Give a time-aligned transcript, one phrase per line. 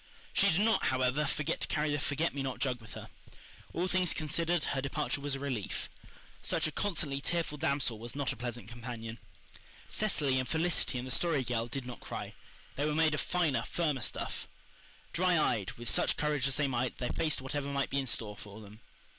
[0.33, 3.07] She did not, however, forget to carry the forget me not jug with her.
[3.71, 5.89] All things considered, her departure was a relief.
[6.41, 9.19] Such a constantly tearful damsel was not a pleasant companion.
[9.89, 12.33] Cecily and Felicity and the Story Girl did not cry.
[12.77, 14.47] They were made of finer, firmer stuff.
[15.13, 18.35] Dry eyed, with such courage as they might, they faced whatever might be in store
[18.35, 18.79] for them.